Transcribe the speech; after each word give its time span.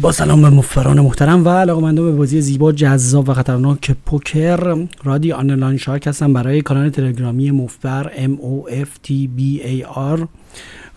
با 0.00 0.12
سلام 0.12 0.42
به 0.42 0.50
مفت‌بران 0.50 1.00
محترم 1.00 1.44
و 1.44 1.48
علاقمندان 1.48 2.04
به 2.04 2.12
بازی 2.12 2.40
زیبا 2.40 2.72
جذاب 2.72 3.28
و 3.28 3.34
خطرناک 3.34 3.96
پوکر 4.06 4.86
رادی 5.04 5.32
underline 5.32 5.76
شارک 5.76 6.06
هستم 6.06 6.32
برای 6.32 6.62
کانال 6.62 6.90
تلگرامی 6.90 7.50
مفت‌بر 7.50 8.12
M 8.16 8.30
O 8.30 8.70
F 8.70 9.08
T 9.08 9.10
B 9.38 9.62
A 9.62 9.86
R 10.16 10.26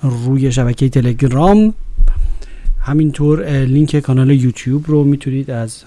روی 0.02 0.52
شبکه 0.52 0.90
تلگرام. 0.90 1.74
همینطور 2.80 3.46
لینک 3.66 4.00
کانال 4.00 4.30
یوتیوب 4.30 4.84
رو 4.88 5.04
می‌تونید 5.04 5.52
از 5.52 5.84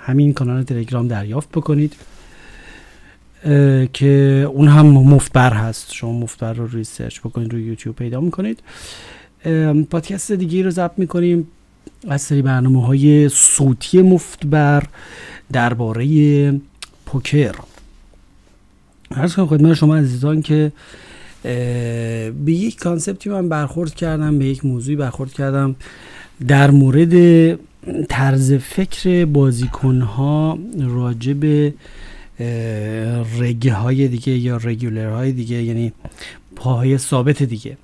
همین 0.00 0.32
کانال 0.32 0.62
تلگرام 0.62 1.08
دریافت 1.08 1.48
بکنید 1.50 1.96
که 3.92 4.46
اون 4.52 4.68
هم 4.68 4.86
مفتبر 4.86 5.52
هست. 5.52 5.92
شما 5.92 6.12
مفتبر 6.12 6.52
رو 6.52 6.66
روی 6.66 6.84
search 6.84 7.20
بکنید 7.20 7.52
روی 7.52 7.62
یوتیوب 7.62 7.96
پیدا 7.96 8.20
می‌کنید. 8.20 8.62
پادکست 9.90 10.32
دیگه 10.32 10.62
رو 10.62 10.70
ضبط 10.70 10.92
می‌کنیم 10.96 11.48
از 12.08 12.22
سری 12.22 12.42
برنامه 12.42 12.86
های 12.86 13.28
صوتی 13.28 14.02
مفتبر 14.02 14.82
درباره 15.52 16.60
پوکر. 17.06 17.54
ارز 19.10 19.34
کنم 19.34 19.46
خدمت 19.46 19.74
شما 19.74 19.96
عزیزان 19.96 20.42
که 20.42 20.72
به 21.42 22.52
یک 22.52 22.78
کانسپتی 22.78 23.30
من 23.30 23.48
برخورد 23.48 23.94
کردم 23.94 24.38
به 24.38 24.44
یک 24.44 24.64
موضوعی 24.64 24.96
برخورد 24.96 25.32
کردم 25.32 25.76
در 26.48 26.70
مورد 26.70 27.14
طرز 28.08 28.52
فکر 28.52 29.24
بازیکن 29.24 30.00
ها 30.00 30.58
راجع 30.80 31.32
به 31.32 31.74
رگه 33.38 33.72
های 33.72 34.08
دیگه 34.08 34.32
یا 34.32 34.56
رگولر 34.56 35.10
های 35.10 35.32
دیگه 35.32 35.62
یعنی 35.62 35.92
پاهای 36.56 36.98
ثابت 36.98 37.42
دیگه. 37.42 37.76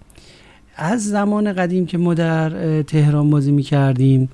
از 0.77 1.09
زمان 1.09 1.53
قدیم 1.53 1.87
که 1.87 1.99
ما 1.99 2.15
در 2.15 2.83
تهران 2.83 3.31
بازی 3.31 3.53
می 3.53 3.63
کردیم 3.63 4.29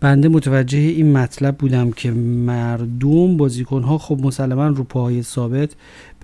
بنده 0.00 0.28
متوجه 0.28 0.78
این 0.78 1.12
مطلب 1.12 1.56
بودم 1.56 1.90
که 1.90 2.10
مردم 2.10 3.36
بازیکن 3.36 3.82
ها 3.82 3.98
خب 3.98 4.18
مسلما 4.22 4.66
رو 4.66 4.84
پاهای 4.84 5.22
ثابت 5.22 5.70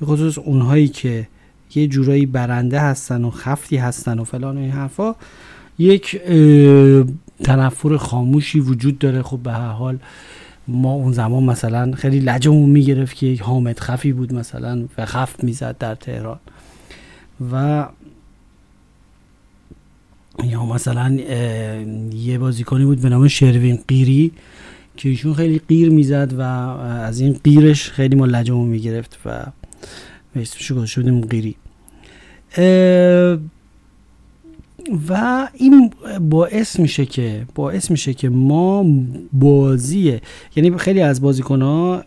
به 0.01 0.07
خصوص 0.07 0.39
اونهایی 0.39 0.89
که 0.89 1.29
یه 1.75 1.87
جورایی 1.87 2.27
برنده 2.27 2.81
هستن 2.81 3.25
و 3.25 3.31
خفتی 3.31 3.77
هستن 3.77 4.19
و 4.19 4.25
فلان 4.25 4.57
و 4.57 4.61
این 4.61 4.71
حرفا 4.71 5.15
یک 5.79 6.21
تنفر 7.45 7.97
خاموشی 7.97 8.61
وجود 8.61 8.99
داره. 8.99 9.23
خب 9.23 9.39
به 9.39 9.53
هر 9.53 9.69
حال 9.69 9.99
ما 10.69 10.93
اون 10.93 11.13
زمان 11.13 11.43
مثلا 11.43 11.93
خیلی 11.93 12.21
لجمون 12.21 12.71
می‌گرفت 12.71 13.17
که 13.17 13.27
یک 13.27 13.41
حامد 13.41 13.79
خفی 13.79 14.13
بود 14.13 14.35
مثلا 14.35 14.85
و 14.99 15.07
خفت 15.07 15.45
می‌زد 15.45 15.77
در 15.79 15.95
تهران. 15.95 16.39
و 17.53 17.87
یا 20.45 20.65
مثلا 20.65 21.19
یه 22.15 22.39
بازیکنی 22.39 22.85
بود 22.85 23.01
به 23.01 23.09
نام 23.09 23.29
شروین 23.29 23.79
قیری 23.89 24.33
که 24.97 25.09
ایشون 25.09 25.35
خیلی 25.35 25.61
قیر 25.69 25.91
می‌زد 25.91 26.35
و 26.39 26.41
از 26.41 27.21
این 27.21 27.37
قیرش 27.45 27.91
خیلی 27.91 28.17
ما 28.17 28.27
لجمون 28.27 28.69
می‌گرفت 28.69 29.19
و 29.25 29.47
اسمشو 30.37 30.75
گذاشته 30.75 31.03
بودیم 31.03 31.21
قیری. 31.21 31.57
و 35.09 35.49
این 35.55 35.91
باعث 36.21 36.81
میشه 36.81 37.07
که 37.07 37.47
باعث 37.55 37.91
میشه 37.91 38.15
که 38.15 38.29
ما 38.29 38.87
بازیه 39.33 40.21
یعنی 40.57 40.79
خیلی 40.79 41.01
از 41.01 41.21
بازیکن 41.21 41.63
ها 41.63 42.05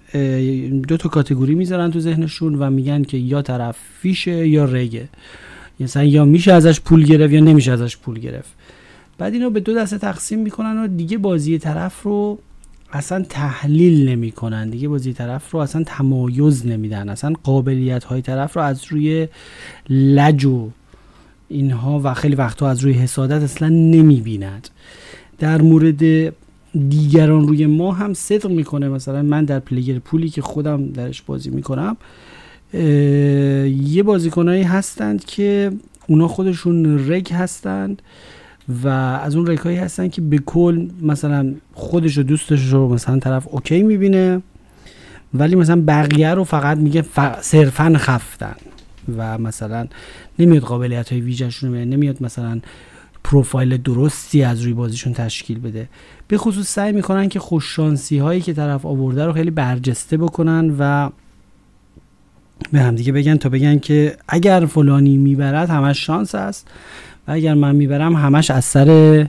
دو 0.87 0.97
تا 0.97 1.09
کاتگوری 1.09 1.55
می‌ذارن 1.55 1.91
تو 1.91 1.99
ذهنشون 1.99 2.55
و 2.55 2.69
میگن 2.69 3.03
که 3.03 3.17
یا 3.17 3.41
طرف 3.41 3.77
فیشه 4.01 4.47
یا 4.47 4.65
رگه. 4.65 5.09
مثلا 5.79 6.03
یا 6.03 6.25
میشه 6.25 6.53
ازش 6.53 6.81
پول 6.81 7.03
گرفت 7.03 7.33
یا 7.33 7.39
نمیشه 7.39 7.71
ازش 7.71 7.97
پول 7.97 8.19
گرفت. 8.19 8.53
بعد 9.17 9.33
اینو 9.33 9.49
به 9.49 9.59
دو 9.59 9.75
دسته 9.75 9.97
تقسیم 9.97 10.39
می‌کنن 10.39 10.83
و 10.83 10.87
دیگه 10.87 11.17
بازی 11.17 11.57
طرف 11.57 12.03
رو 12.03 12.39
اصلا 12.93 13.25
تحلیل 13.29 14.09
نمی‌کنن. 14.09 14.69
دیگه 14.69 14.87
بازی 14.87 15.13
طرف 15.13 15.51
رو 15.51 15.59
اصلا 15.59 15.83
تمایز 15.83 16.67
نمیدن. 16.67 17.09
اصلا 17.09 17.33
قابلیت 17.43 18.03
های 18.03 18.21
طرف 18.21 18.55
رو 18.55 18.61
از 18.61 18.85
روی 18.85 19.27
لج 19.89 20.45
و 20.45 20.69
اینها 21.49 22.01
و 22.03 22.13
خیلی 22.13 22.35
وقتها 22.35 22.69
از 22.69 22.79
روی 22.79 22.93
حسادت 22.93 23.41
اصلا 23.43 23.69
نمی‌بیند 23.69 24.69
در 25.39 25.61
مورد 25.61 26.33
دیگران 26.89 27.47
روی 27.47 27.65
ما 27.65 27.91
هم 27.91 28.13
صدق 28.13 28.49
می‌کنه. 28.49 28.89
مثلا 28.89 29.21
من 29.21 29.45
در 29.45 29.59
پلیگر 29.59 29.99
پولی 29.99 30.29
که 30.29 30.41
خودم 30.41 30.87
درش 30.87 31.21
بازی 31.21 31.49
می‌کنم 31.49 31.97
یه 32.73 34.03
بازیکنایی 34.05 34.63
هستند 34.63 35.25
که 35.25 35.71
اونا 36.07 36.27
خودشون 36.27 37.09
رگ 37.11 37.33
هستند 37.33 38.01
و 38.83 38.87
از 38.87 39.35
اون 39.35 39.47
رگ 39.47 39.57
هایی 39.57 39.77
هستند 39.77 40.11
که 40.11 40.21
به 40.21 40.37
کل 40.37 40.87
مثلا 41.01 41.53
خودش 41.73 42.17
و 42.17 42.23
دوستش 42.23 42.71
رو 42.71 42.93
مثلا 42.93 43.19
طرف 43.19 43.47
اوکی 43.51 43.83
می‌بینه 43.83 44.41
ولی 45.33 45.55
مثلا 45.55 45.83
بقیه 45.87 46.33
رو 46.33 46.43
فقط 46.43 46.77
میگه 46.77 47.05
صرفا 47.41 47.93
خفتن 47.97 48.55
و 49.17 49.37
مثلا 49.37 49.87
نمیاد 50.39 50.63
قابلیت 50.63 51.11
های 51.11 51.21
ویژهشون 51.21 51.73
رو 51.73 51.85
نمیاد 51.85 52.23
مثلا 52.23 52.59
پروفایل 53.23 53.77
درستی 53.77 54.43
از 54.43 54.61
روی 54.61 54.73
بازیشون 54.73 55.13
تشکیل 55.13 55.59
بده. 55.59 55.89
به 56.27 56.37
خصوص 56.37 56.67
سعی 56.67 56.91
می‌کنن 56.91 57.29
که 57.29 57.39
خوششانسی 57.39 58.17
هایی 58.17 58.41
که 58.41 58.53
طرف 58.53 58.85
آورده 58.85 59.25
رو 59.25 59.33
خیلی 59.33 59.51
برجسته 59.51 60.17
بکنن 60.17 60.75
و 60.79 61.09
به 62.71 62.79
هم 62.79 62.95
دیگه 62.95 63.11
بگن 63.11 63.37
تا 63.37 63.49
بگن 63.49 63.79
که 63.79 64.17
اگر 64.27 64.65
فلانی 64.65 65.17
می‌برد 65.17 65.69
همش 65.69 66.05
شانس 66.05 66.35
است 66.35 66.67
و 67.27 67.31
اگر 67.31 67.53
من 67.53 67.75
می‌برم 67.75 68.15
همش 68.15 68.51
از 68.51 68.65
سر 68.65 69.27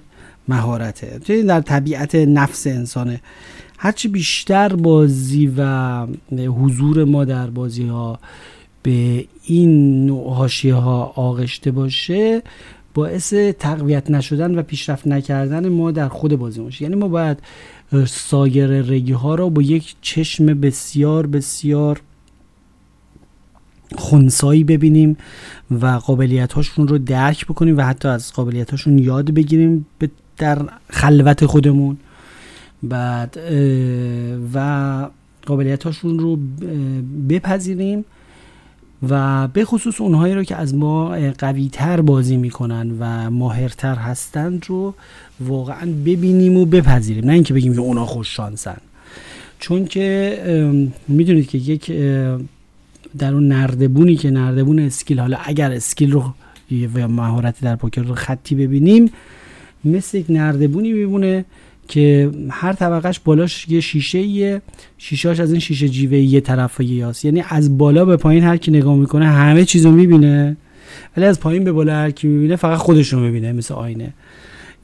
مهارته. 0.48 1.42
در 1.42 1.60
طبیعت 1.60 2.14
نفس 2.14 2.66
انسانه. 2.66 3.20
هرچی 3.78 4.08
بیشتر 4.08 4.68
بازی 4.68 5.52
و 5.56 6.06
حضور 6.32 7.04
ما 7.04 7.24
در 7.24 7.46
بازی 7.46 7.86
ها 7.86 8.18
به 8.82 9.24
این 9.44 10.06
نوع 10.06 10.34
حاشیه 10.34 10.74
ها 10.74 11.12
آغشته 11.16 11.70
باشه 11.70 12.42
باعث 12.94 13.34
تقویت 13.34 14.10
نشدن 14.10 14.54
و 14.54 14.62
پیشرفت 14.62 15.06
نکردن 15.06 15.68
ما 15.68 15.90
در 15.90 16.08
خود 16.08 16.38
بازی 16.38 16.60
باشه 16.60 16.82
یعنی 16.82 16.94
ما 16.94 17.08
باید 17.08 17.38
سایر 18.06 18.82
رگی 18.82 19.12
ها 19.12 19.34
رو 19.34 19.50
با 19.50 19.62
یک 19.62 19.94
چشم 20.00 20.46
بسیار 20.46 21.26
بسیار 21.26 22.00
خونسایی 23.98 24.64
ببینیم 24.64 25.16
و 25.70 25.86
قابلیت 25.86 26.52
هاشون 26.52 26.88
رو 26.88 26.98
درک 26.98 27.46
بکنیم 27.46 27.78
و 27.78 27.82
حتی 27.82 28.08
از 28.08 28.32
قابلیت 28.32 28.70
هاشون 28.70 28.98
یاد 28.98 29.30
بگیریم 29.30 29.86
در 30.38 30.58
خلوت 30.90 31.46
خودمون. 31.46 31.96
بعد 32.82 33.38
و 34.54 35.08
قابلیت 35.46 35.84
هاشون 35.84 36.18
رو 36.18 36.38
بپذیریم 37.28 38.04
و 39.08 39.48
به 39.48 39.64
خصوص 39.64 40.00
اونهایی 40.00 40.34
رو 40.34 40.44
که 40.44 40.56
از 40.56 40.74
ما 40.74 41.16
قوی 41.38 41.68
تر 41.72 42.00
بازی 42.00 42.36
می‌کنن 42.36 42.96
و 43.00 43.30
ماهرتر 43.30 43.94
هستند 43.94 44.64
رو 44.68 44.94
واقعا 45.40 45.86
ببینیم 46.06 46.56
و 46.56 46.66
بپذیریم. 46.66 47.24
نه 47.24 47.32
اینکه 47.32 47.54
بگیم 47.54 47.74
که 47.74 47.80
اونا 47.80 48.06
خوش 48.06 48.36
شانسن 48.36 48.76
چون 49.58 49.84
که 49.84 50.80
می‌دونید 51.08 51.48
که 51.48 51.58
یک 51.58 51.92
در 53.18 53.34
اون 53.34 53.48
نردبونی 53.48 54.16
که 54.16 54.30
نردبون 54.30 54.78
اسکیل 54.78 55.20
حالا 55.20 55.38
اگر 55.44 55.72
اسکیل 55.72 56.12
رو 56.12 56.34
یا 56.70 57.08
مهارت 57.08 57.60
در 57.60 57.76
پوکر 57.76 58.02
رو 58.02 58.14
خطی 58.14 58.54
ببینیم 58.54 59.10
مثل 59.84 60.18
یک 60.18 60.26
نردبونی 60.28 60.92
میمونه 60.92 61.44
که 61.88 62.30
هر 62.50 62.72
طبقهش 62.72 63.18
بالاش 63.18 63.68
یه 63.68 63.80
شیشه 63.80 64.18
یه 64.18 64.62
شیشهاش 64.98 65.40
از 65.40 65.50
این 65.50 65.60
شیشه 65.60 65.88
جیوه 65.88 66.18
یه 66.18 66.40
طرف 66.40 66.80
یاست 66.80 67.24
یعنی 67.24 67.44
از 67.48 67.78
بالا 67.78 68.04
به 68.04 68.16
پایین 68.16 68.44
هر 68.44 68.56
کی 68.56 68.70
نگاه 68.70 68.96
می‌کنه 68.96 69.26
همه 69.26 69.64
چیزو 69.64 69.90
می‌بینه. 69.90 70.56
ولی 71.16 71.26
از 71.26 71.40
پایین 71.40 71.64
به 71.64 71.72
بالا 71.72 71.92
هر 71.92 72.10
کی 72.10 72.28
می‌بینه 72.28 72.56
فقط 72.56 72.78
خودش 72.78 73.12
رو 73.12 73.20
می‌بینه 73.20 73.52
مثل 73.52 73.74
آینه. 73.74 74.14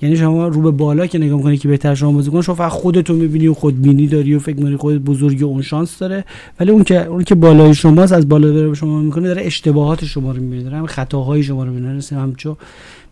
یعنی 0.03 0.17
شما 0.17 0.49
رو 0.49 0.63
به 0.63 0.71
بالا 0.71 1.07
که 1.07 1.19
نگاه 1.19 1.37
می‌کنی 1.37 1.57
که 1.57 1.69
بهتر 1.69 1.95
شما 1.95 2.13
بازی 2.13 2.31
کن 2.31 2.43
شما 2.43 2.55
فقط 2.55 2.71
خودتو 2.71 3.15
می‌بینی 3.15 3.47
و 3.47 3.55
خودبینی 3.55 4.07
داری 4.07 4.35
و 4.35 4.39
فکر 4.39 4.57
می‌کنی 4.57 4.77
خودت 4.77 4.99
بزرگی 4.99 5.45
و 5.45 5.47
اون 5.47 5.63
شانس 5.63 5.99
داره. 5.99 6.25
ولی 6.61 6.71
اون 6.71 6.85
که 6.85 7.07
اون 7.07 7.25
که 7.25 7.35
بالای 7.35 7.75
شماست 7.75 8.13
از 8.13 8.29
بالا 8.29 8.69
به 8.69 8.75
شما 8.75 9.01
می‌کنه 9.01 9.29
داره 9.29 9.43
اشتباهات 9.45 10.05
شما 10.05 10.33
رو 10.33 10.43
می‌بینه 10.43 10.63
داره 10.71 10.87
خطاهای 10.87 11.43
شما 11.43 11.65
رو 11.65 11.73
می‌بینه 11.73 11.95
مثل 11.95 12.17
همچو 12.17 12.57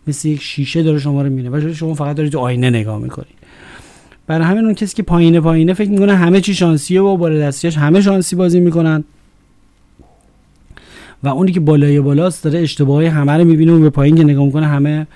مثل 0.07 0.27
یک 0.27 0.41
شیشه 0.41 0.83
داره 0.83 0.99
شما 0.99 1.21
رو 1.21 1.29
می‌بینه. 1.29 1.49
ولی 1.49 1.73
شما 1.73 1.93
فقط 1.93 2.15
دارید 2.15 2.31
تو 2.31 2.39
آینه 2.39 2.69
نگاه 2.69 2.99
می‌کنی. 2.99 3.25
برای 4.27 4.45
همین 4.47 4.65
اون 4.65 4.73
کسی 4.73 4.95
که 4.95 5.03
پایینه 5.03 5.39
پایینه 5.39 5.73
فکر 5.73 5.89
می‌کنه 5.89 6.15
همه 6.15 6.41
چی 6.41 6.53
شانسیه 6.53 7.01
و 7.01 7.17
بالا 7.17 7.39
دستیاش 7.39 7.77
همه 7.77 8.01
شانسی 8.01 8.35
بازی 8.35 8.59
می‌کنن. 8.59 9.03
و 11.25 11.27
اونی 11.27 11.51
که 11.51 11.59
بالای 11.59 11.99
بالاست 11.99 12.43
داره 12.43 12.59
اشتباهی 12.59 13.07
همه 13.07 13.31
رو 13.31 13.45
می‌بینه 13.45 13.71
و 13.71 13.79
به 13.79 13.89
پایین 13.89 14.15
که 14.15 14.23
نگاه 14.23 14.45
می‌کنه 14.45 14.67
همه 14.67 15.07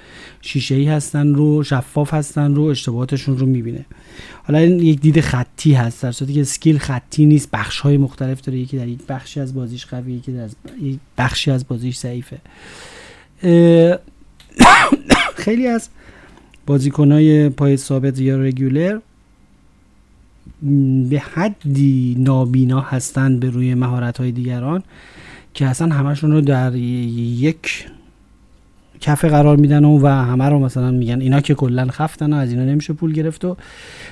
شیشه 0.41 0.75
ای 0.75 0.85
هستن 0.85 1.33
رو 1.33 1.63
شفاف 1.63 2.13
هستن 2.13 2.55
رو 2.55 2.63
اشتباهاتشون 2.63 3.37
رو 3.37 3.45
می‌بینه. 3.45 3.85
حالا 4.43 4.59
این 4.59 4.79
یک 4.79 5.01
دید 5.01 5.21
خطی 5.21 5.73
هست 5.73 6.03
در 6.03 6.11
صورتی 6.11 6.33
که 6.33 6.41
اسکیل 6.41 6.77
خطی 6.77 7.25
نیست 7.25 7.51
بخش 7.51 7.79
های 7.79 7.97
مختلف 7.97 8.41
داره 8.41 8.59
یکی 8.59 8.77
در 8.77 8.87
یک 8.87 8.99
بخشی 9.09 9.39
از 9.39 9.53
بازیش 9.55 9.85
قویه 9.85 10.15
یکی 10.15 10.31
در 10.31 10.49
یک 10.81 10.99
بخشی 11.17 11.51
از 11.51 11.67
بازیش 11.67 11.97
ضعیفه. 11.97 12.37
خیلی 15.45 15.67
از 15.67 15.89
بازیکنهای 16.65 17.49
پای 17.49 17.77
ثابت 17.77 18.19
یا 18.19 18.37
رگولر 18.37 18.99
به 21.09 21.19
حدی 21.33 22.15
نابینا 22.19 22.79
هستند 22.81 23.39
به 23.39 23.49
روی 23.49 23.73
مهارت 23.73 24.17
های 24.17 24.31
دیگران. 24.31 24.83
که 25.59 25.67
اصلا 25.67 25.95
همشون 25.95 26.31
رو 26.31 26.41
در 26.41 26.75
یک 26.75 27.87
کفه 29.01 29.29
قرار 29.29 29.57
میدن 29.57 29.85
و, 29.85 29.99
و 30.01 30.07
همه 30.07 30.49
رو 30.49 30.59
مثلا 30.59 30.91
میگن 30.91 31.21
اینا 31.21 31.41
که 31.41 31.53
کلا 31.55 31.87
خفتن 31.87 32.33
و 32.33 32.35
از 32.35 32.51
اینا 32.51 32.63
نمیشه 32.63 32.93
پول 32.93 33.13
گرفت 33.13 33.45
و 33.45 33.57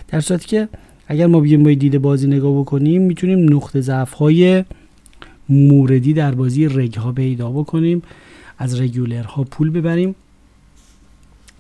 در 0.08 0.20
صورتی 0.20 0.48
که 0.48 0.68
اگر 1.08 1.28
ما 1.28 1.40
بگیم 1.40 1.64
با 1.64 1.74
دید 1.74 1.98
بازی 1.98 2.28
نگاه 2.28 2.60
بکنیم 2.60 3.02
می‌تونیم 3.02 3.56
نقطه 3.56 3.82
ضعف 3.82 4.14
های 4.14 4.64
موردی 5.50 6.14
در 6.14 6.36
بازی 6.36 6.66
رگ 6.66 6.96
ها 6.96 7.12
پیدا 7.12 7.50
بکنیم 7.50 8.02
از 8.58 8.82
رگولر 8.82 9.24
ها 9.24 9.44
پول 9.44 9.70
ببریم. 9.70 10.16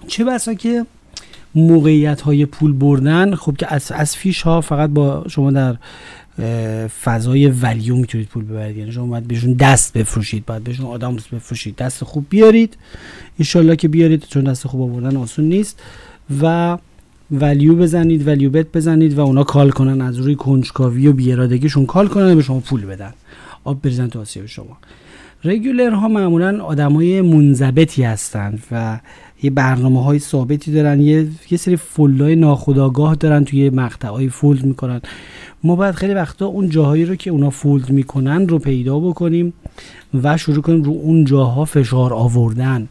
چه 0.08 0.24
بسا 0.24 0.54
که 0.54 0.86
موقعیت 1.56 2.22
های 2.22 2.46
پول 2.46 2.74
بردن 2.74 3.36
خب 3.36 3.58
که 3.58 3.74
از, 3.74 3.92
از 3.92 4.16
فیش 4.16 4.42
ها 4.42 4.62
فقط 4.62 4.90
با 4.90 5.26
شما 5.30 5.52
در 5.52 5.76
فضای 7.04 7.48
ولیو 7.48 7.96
می‌تونید 7.96 8.28
پول 8.28 8.46
ببرید. 8.46 8.78
یعنی 8.78 8.92
شما 8.92 9.06
باید 9.06 9.28
بهشون 9.28 9.54
دست 9.54 9.98
بفروشید 9.98 10.46
باید 10.46 10.64
بهشون 10.64 10.86
آدم 10.86 11.16
بفروشید. 11.16 11.76
دست 11.76 12.04
خوب 12.04 12.26
بیارید. 12.30 12.78
انشالله 13.40 13.76
که 13.76 13.88
بیارید 13.88 14.24
چون 14.30 14.44
دست 14.44 14.68
خوب 14.68 14.82
آوردن 14.82 15.18
آسون 15.18 15.46
نیست. 15.46 15.80
و 16.42 16.78
ولیو 17.32 17.76
بزنید 17.76 18.28
ولیو 18.28 18.50
بت 18.50 18.72
بزنید 18.72 19.18
و 19.18 19.22
اونا 19.22 19.44
کال 19.44 19.70
کنن 19.70 20.02
از 20.02 20.18
روی 20.18 20.36
کنجکاوی 20.36 21.08
و 21.08 21.14
بیارادگیشون 21.14 21.86
کال 21.86 22.08
کنن 22.08 22.36
به 22.36 22.42
شما 22.42 22.60
پول 22.60 22.86
بدن. 22.86 23.14
آب 23.64 23.82
بریزن 23.82 24.08
تو 24.08 24.20
آسیب 24.20 24.46
شما. 24.46 24.78
رگولر 25.44 25.92
ها 25.92 26.08
معمولا 26.08 26.64
آدمای 26.64 27.22
منضبطی 27.22 28.04
هستند 28.04 28.64
و 28.72 29.00
یه 29.44 29.50
برنامه 29.50 30.04
های 30.04 30.20
ثابتی 30.20 30.72
دارن. 30.72 31.02
یه, 31.02 31.28
یه 31.52 31.58
سری 31.58 31.76
فولای 31.76 32.36
ناخداگاه 32.36 33.16
دارن 33.16 33.44
توی 33.44 33.70
مقطع 33.70 34.08
های 34.08 34.30
فولد 34.30 34.66
می‌کنن. 34.66 35.02
ما 35.64 35.76
باید 35.76 35.96
خیلی 35.96 36.14
وقتا 36.14 36.46
اون 36.46 36.70
جاهایی 36.70 37.06
رو 37.06 37.16
که 37.16 37.30
اونا 37.30 37.50
فولد 37.50 37.90
می‌کنن 37.90 38.48
رو 38.48 38.60
پیدا 38.60 39.00
بکنیم 39.00 39.54
و 40.24 40.38
شروع 40.38 40.62
کنیم 40.62 40.84
رو 40.84 40.92
اون 40.92 41.26
جاها 41.26 41.66
فشار 41.66 42.14
آوردن. 42.14 42.88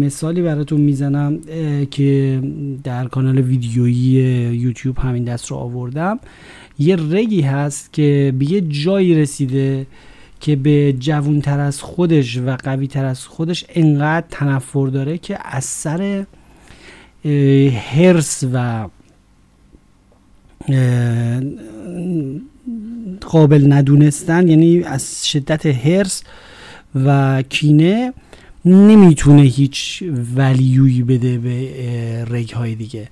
مثالی 0.00 0.42
براتون 0.42 0.80
می‌زنم 0.80 1.38
که 1.90 2.42
در 2.84 3.08
کانال 3.08 3.38
ویدیویی 3.38 3.96
یوتیوب 4.56 4.98
همین 4.98 5.24
دست 5.24 5.46
رو 5.46 5.56
آوردم. 5.56 6.18
یه 6.78 6.96
رگی 6.96 7.40
هست 7.40 7.92
که 7.92 8.34
به 8.38 8.52
یه 8.52 8.60
جایی 8.60 9.14
رسیده 9.14 9.86
که 10.40 10.56
به 10.56 10.92
جوونتر 10.98 11.60
از 11.60 11.82
خودش 11.82 12.38
و 12.38 12.56
قوی 12.56 12.86
تر 12.86 13.04
از 13.04 13.26
خودش 13.26 13.64
انقدر 13.68 14.26
تنفر 14.30 14.86
داره 14.86 15.18
که 15.18 15.38
از 15.44 15.64
سر 15.64 16.24
هرس 17.92 18.44
و 18.52 18.88
قابل 23.20 23.72
ندونستن 23.72 24.48
یعنی 24.48 24.82
از 24.82 25.28
شدت 25.28 25.66
هرس 25.66 26.22
و 26.94 27.42
کینه 27.42 28.12
نمی‌تونه 28.64 29.42
هیچ 29.42 30.04
value 30.36 30.91
ی 30.91 31.02
بده 31.02 31.38
به 31.38 32.24
reg 32.30 32.50
های 32.50 32.74
دیگه. 32.74 33.08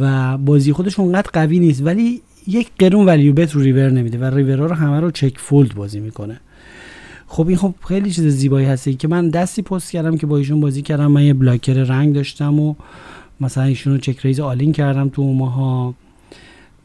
و 0.00 0.38
بازی 0.38 0.72
خودش 0.72 1.00
اونقدر 1.00 1.30
قوی 1.32 1.58
نیست 1.58 1.82
ولی 1.82 2.22
یک 2.46 2.70
قرون 2.78 3.06
value 3.06 3.32
bet 3.32 3.52
رو 3.52 3.60
river 3.60 3.90
نمیده 3.90 4.18
و 4.18 4.24
ریورها 4.24 4.66
رو 4.66 4.74
همه 4.74 5.00
رو 5.00 5.10
check 5.10 5.38
fold 5.38 5.74
بازی 5.74 6.00
می‌کنه. 6.00 6.40
خب 7.26 7.48
این 7.48 7.56
خب 7.56 7.74
خیلی 7.88 8.10
چیز 8.10 8.26
زیبایی 8.26 8.66
هستی 8.66 8.94
که 8.94 9.08
من 9.08 9.28
دستی 9.28 9.62
پست 9.62 9.90
کردم 9.90 10.16
که 10.16 10.26
با 10.26 10.36
ایشون 10.36 10.60
بازی 10.60 10.82
کردم. 10.82 11.06
من 11.06 11.22
یه 11.22 11.34
blocker 11.34 11.72
رنگ 11.72 12.14
داشتم 12.14 12.60
و 12.60 12.74
مثلا 13.40 13.64
ایشون 13.64 13.92
رو 13.92 13.98
check 13.98 14.20
raise 14.20 14.40
all-in 14.40 14.72
کردم 14.72 15.08
تو 15.08 15.32
ماها. 15.32 15.94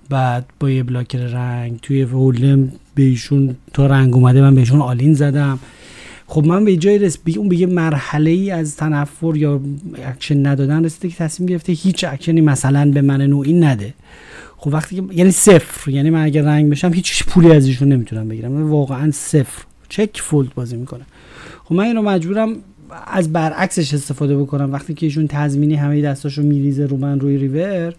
بعد 0.09 0.45
با 0.59 0.69
یه 0.69 0.83
blocker 0.83 1.19
رنگ 1.19 1.79
توی 1.81 2.01
hole 2.01 2.57
م 2.57 2.71
به 2.95 3.03
ایشون 3.03 3.55
تا 3.73 3.85
رنگ 3.87 4.15
اومده 4.15 4.41
من 4.41 4.55
بهشون 4.55 4.81
all-in 4.81 5.13
زدم. 5.13 5.59
خب 6.27 6.45
من 6.45 6.65
به 6.65 6.77
جای 6.77 6.97
رس 6.97 7.17
اون 7.37 7.49
به 7.49 7.55
یه 7.55 7.67
مرحله 7.67 8.31
ای 8.31 8.51
از 8.51 8.75
تنفر 8.75 9.35
یا 9.35 9.61
اکشن 10.05 10.47
ندادن 10.47 10.85
رسیده 10.85 11.09
که 11.09 11.15
تصمیم 11.15 11.49
گرفته 11.49 11.73
هیچ 11.73 12.03
اکشنی 12.03 12.41
مثلا 12.41 12.91
به 12.91 13.01
من 13.01 13.21
نوعی 13.21 13.53
نده. 13.53 13.93
خب 14.57 14.73
وقتی 14.73 14.95
که 14.95 15.03
یعنی 15.11 15.31
صفر. 15.31 15.91
یعنی 15.91 16.09
من 16.09 16.23
اگر 16.23 16.41
رنگ 16.41 16.71
بشم 16.71 16.93
هیچ 16.93 17.23
پولی 17.23 17.51
از 17.51 17.65
ایشون 17.65 17.87
نمی‌تونم 17.87 18.27
بگیرم. 18.27 18.71
واقعا 18.71 19.11
صفر. 19.11 19.63
check 19.89 20.21
fold 20.21 20.53
بازی 20.53 20.75
می‌کنه. 20.75 21.03
خب 21.63 21.75
من 21.75 21.83
اینو 21.83 22.01
مجبورم 22.01 22.55
از 23.07 23.33
برعکسش 23.33 23.93
استفاده 23.93 24.37
بکنم. 24.37 24.73
وقتی 24.73 24.93
که 24.93 25.05
ایشون 25.05 25.27
تضمینی 25.27 25.75
همه 25.75 26.01
دستاشو 26.01 26.41
میریزه 26.41 26.85
رو 26.85 26.97
من 26.97 27.19
روی 27.19 27.37
ریور 27.37 27.93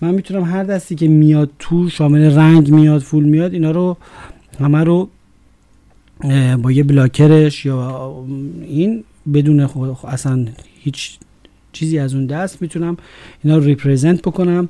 من 0.00 0.14
می‌تونم 0.14 0.44
هر 0.44 0.64
دستی 0.64 0.94
که 0.94 1.08
میاد 1.08 1.50
تو 1.58 1.88
شامل 1.88 2.34
رنگ 2.36 2.70
میاد 2.70 3.00
full 3.00 3.24
میاد 3.24 3.52
اینا 3.52 3.70
رو 3.70 3.96
همه 4.60 4.84
رو 4.84 5.08
با 6.62 6.72
یه 6.72 6.82
بلاکرش 6.82 7.66
یا 7.66 8.14
این 8.62 9.04
بدون 9.34 9.60
اصلا 10.04 10.46
هیچ 10.80 11.18
چیزی 11.72 11.98
از 11.98 12.14
اون 12.14 12.26
دست 12.26 12.62
می‌تونم 12.62 12.96
اینا 13.44 13.56
رو 13.56 13.64
ریپرزنت 13.64 14.22
بکنم 14.22 14.68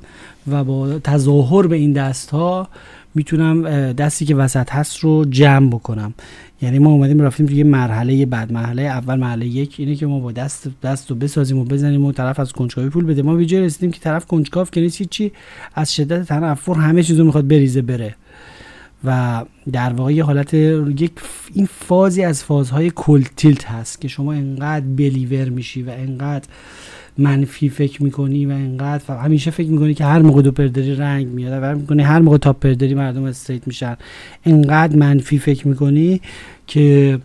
و 0.51 0.63
با 0.63 0.99
تظاهر 0.99 1.67
به 1.67 1.75
این 1.75 1.93
دست 1.93 2.29
ها 2.29 2.67
می‌تونم 3.15 3.63
دستی 3.93 4.25
که 4.25 4.35
وسط 4.35 4.69
هست 4.69 4.99
رو 4.99 5.25
جمع 5.25 5.69
بکنم. 5.69 6.13
یعنی 6.61 6.79
ما 6.79 6.91
اومدیم 6.91 7.21
رفتیم 7.21 7.45
توی 7.45 7.63
مرحله 7.63 8.25
بعد 8.25 8.51
مرحله 8.51 8.81
اول 8.81 9.15
مرحله 9.15 9.45
یک 9.45 9.75
اینه 9.77 9.95
که 9.95 10.05
ما 10.05 10.19
با 10.19 10.31
دست 10.31 10.67
دست 10.83 11.09
رو 11.09 11.15
بسازیم 11.15 11.57
و 11.57 11.63
بزنیم 11.63 12.05
و 12.05 12.11
طرف 12.11 12.39
از 12.39 12.51
کنجکاوی 12.53 12.89
پول 12.89 13.05
بده. 13.05 13.21
ما 13.21 13.35
ویژه 13.35 13.61
رسیدیم 13.61 13.91
که 13.91 13.99
طرف 13.99 14.25
کنجکاو 14.25 14.65
که 14.65 14.81
نیست 14.81 15.03
چی 15.03 15.31
از 15.75 15.95
شدت 15.95 16.27
تنفر 16.27 16.73
همه 16.73 17.03
چیزو 17.03 17.23
می‌خواد 17.23 17.47
بریزه 17.47 17.81
بره. 17.81 18.15
و 19.03 19.43
در 19.71 19.93
واقع 19.93 20.13
یه 20.13 20.23
حالت 20.23 20.53
یک 20.53 21.11
این 21.53 21.67
فازی 21.79 22.23
از 22.23 22.43
فازهای 22.43 22.91
کل 22.95 23.23
تیلت 23.35 23.65
هست 23.65 24.01
که 24.01 24.07
شما 24.07 24.33
انقدر 24.33 24.85
بلیور 24.85 25.49
میشی 25.49 25.83
و 25.83 25.89
انقدر 25.89 26.47
منفی 27.17 27.69
فکر 27.69 28.03
می‌کنی 28.03 28.45
و 28.45 28.49
انقدر 28.49 29.17
همیشه 29.17 29.51
فکر 29.51 29.69
می‌کنی 29.69 29.93
که 29.93 30.05
هر 30.05 30.21
موقع 30.21 30.41
دو 30.41 30.51
پردری 30.51 30.95
رنگ 30.95 31.27
میاد 31.27 31.59
و 31.63 31.79
می‌کنی 31.79 32.03
هر 32.03 32.19
موقع 32.19 32.37
تاپ 32.37 32.59
پردری 32.59 32.93
مردم 32.93 33.23
استیت 33.23 33.67
میشن. 33.67 33.97
انقدر 34.45 34.95
منفی 34.95 35.39
فکر 35.39 35.67
می‌کنی 35.67 36.21
که 36.67 37.19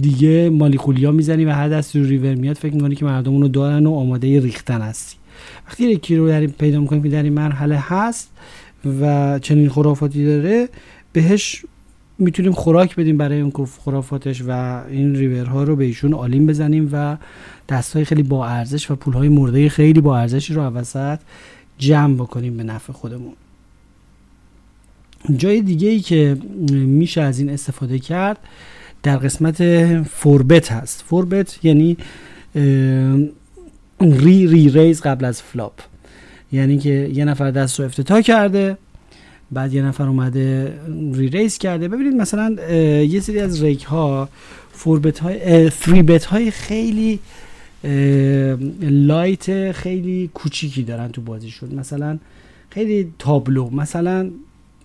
دیگه 0.00 0.50
مالی 0.50 0.78
خولیا 0.78 1.12
می‌زنی 1.12 1.44
و 1.44 1.50
هر 1.50 1.68
دست 1.68 1.96
رو 1.96 2.04
ریور 2.04 2.34
میاد 2.34 2.56
فکر 2.56 2.74
می‌کنی 2.74 2.94
که 2.94 3.04
مردم 3.04 3.32
اونو 3.32 3.48
دارن 3.48 3.86
و 3.86 3.94
آماده 3.94 4.40
ریختن 4.40 4.80
هستی. 4.80 5.16
وقتی 5.66 5.84
یکی 5.84 6.16
رو 6.16 6.28
در 6.28 6.46
پیدا 6.46 6.80
می‌کنی 6.80 7.02
که 7.02 7.08
در 7.08 7.22
این 7.22 7.32
مرحله 7.32 7.76
هست 7.78 8.30
و 9.00 9.38
چنین 9.38 9.68
خرافاتی 9.68 10.24
داره 10.24 10.68
بهش 11.12 11.64
می‌تونیم 12.18 12.52
خوراک 12.52 12.96
بدیم 12.96 13.16
برای 13.16 13.40
اون 13.40 13.66
خرافاتش 13.84 14.42
و 14.42 14.82
این 14.88 15.14
ریورها 15.14 15.62
رو 15.62 15.76
به 15.76 15.84
ایشون 15.84 16.14
آلیم 16.14 16.46
بزنیم 16.46 16.88
و 16.92 17.16
دستای 17.68 18.04
خیلی 18.04 18.22
با 18.22 18.46
ارزش 18.46 18.90
و 18.90 18.96
پولهای 18.96 19.28
مرده 19.28 19.68
خیلی 19.68 20.00
با 20.00 20.18
ارزشی 20.18 20.54
رو 20.54 20.62
وسط 20.62 21.18
جمع 21.78 22.14
بکنیم 22.14 22.56
به 22.56 22.62
نفع 22.62 22.92
خودمون. 22.92 23.32
جای 25.36 25.60
دیگه 25.60 25.88
ای 25.88 26.00
که 26.00 26.36
میشه 26.70 27.20
از 27.20 27.38
این 27.38 27.50
استفاده 27.50 27.98
کرد 27.98 28.38
در 29.02 29.16
قسمت 29.16 29.62
فوربت 30.02 30.72
هست. 30.72 31.02
فوربت 31.02 31.64
یعنی 31.64 31.96
re 34.00 34.46
re-raise 34.46 35.00
قبل 35.00 35.24
از 35.24 35.42
flop. 35.42 35.80
یعنی 36.52 36.78
که 36.78 37.10
یه 37.14 37.24
نفر 37.24 37.50
دست 37.50 37.80
رو 37.80 37.86
افتتاح 37.86 38.20
کرده 38.20 38.76
بعد 39.52 39.74
یه 39.74 39.82
نفر 39.82 40.04
اومده 40.04 40.78
re-raise 41.12 41.58
کرده. 41.58 41.88
ببینید 41.88 42.14
مثلا 42.14 42.56
یه 43.02 43.20
سری 43.20 43.40
از 43.40 43.62
reg 43.62 43.84
ها 43.84 44.28
four-bet 44.72 45.18
های 45.18 45.70
three-bet 45.70 46.24
های 46.24 46.50
خیلی 46.50 47.18
light 48.80 49.72
خیلی 49.72 50.30
کوچیکی 50.34 50.82
دارن 50.82 51.08
تو 51.08 51.20
بازیشون. 51.20 51.74
مثلا 51.74 52.18
خیلی 52.70 53.12
تابلو. 53.18 53.70
مثلا 53.70 54.30